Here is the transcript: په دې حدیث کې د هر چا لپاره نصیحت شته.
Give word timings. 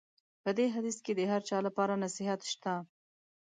په 0.43 0.49
دې 0.57 0.65
حدیث 0.75 0.97
کې 1.05 1.13
د 1.15 1.21
هر 1.31 1.41
چا 1.49 1.57
لپاره 1.67 2.01
نصیحت 2.03 2.41
شته. 2.51 2.73